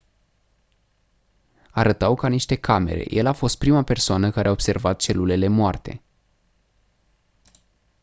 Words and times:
arătau 1.71 2.15
ca 2.15 2.27
niște 2.27 2.55
camere 2.55 3.05
el 3.13 3.25
a 3.25 3.33
fost 3.33 3.57
prima 3.57 3.83
persoană 3.83 4.31
care 4.31 4.47
a 4.47 4.51
observat 4.51 4.99
celulele 4.99 5.47
moarte 5.47 6.01